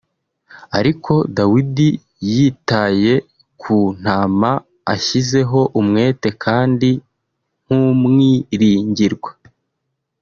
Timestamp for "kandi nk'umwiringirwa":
6.43-9.31